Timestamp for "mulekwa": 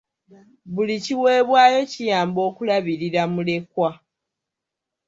3.33-3.89